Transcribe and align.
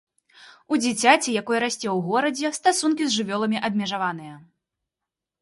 У 0.75 0.77
дзіцяці, 0.85 1.35
якое 1.41 1.59
расце 1.65 1.89
ў 1.95 2.07
горадзе, 2.07 2.51
стасункі 2.59 3.03
з 3.11 3.15
жывёламі 3.19 3.63
абмежаваныя. 3.71 4.35